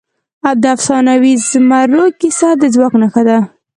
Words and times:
د 0.61 0.63
افسانوي 0.75 1.33
زمرو 1.49 2.05
کیسه 2.19 2.49
د 2.61 2.63
ځواک 2.73 2.93
نښه 3.01 3.21
ده. 3.29 3.37